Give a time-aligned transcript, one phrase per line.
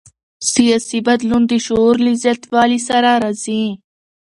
[0.53, 3.63] سیاسي بدلون د شعور له زیاتوالي سره راځي